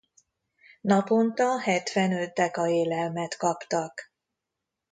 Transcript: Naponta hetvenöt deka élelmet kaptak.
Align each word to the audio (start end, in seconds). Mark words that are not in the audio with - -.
Naponta 0.81 1.59
hetvenöt 1.59 2.33
deka 2.33 2.67
élelmet 2.69 3.37
kaptak. 3.37 4.11